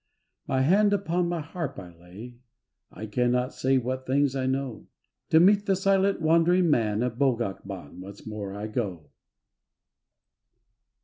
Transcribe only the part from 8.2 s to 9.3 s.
more I go.